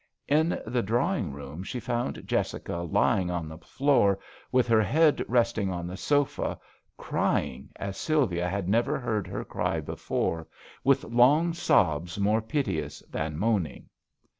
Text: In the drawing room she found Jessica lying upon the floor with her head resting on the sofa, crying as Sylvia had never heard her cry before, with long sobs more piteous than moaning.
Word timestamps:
In 0.27 0.59
the 0.65 0.81
drawing 0.81 1.31
room 1.31 1.61
she 1.61 1.79
found 1.79 2.25
Jessica 2.25 2.77
lying 2.77 3.29
upon 3.29 3.47
the 3.49 3.59
floor 3.59 4.17
with 4.51 4.67
her 4.67 4.81
head 4.81 5.23
resting 5.27 5.69
on 5.69 5.85
the 5.85 5.95
sofa, 5.95 6.59
crying 6.97 7.69
as 7.75 7.97
Sylvia 7.97 8.49
had 8.49 8.67
never 8.67 8.97
heard 8.97 9.27
her 9.27 9.45
cry 9.45 9.79
before, 9.79 10.47
with 10.83 11.03
long 11.03 11.53
sobs 11.53 12.17
more 12.17 12.41
piteous 12.41 13.01
than 13.11 13.37
moaning. 13.37 13.89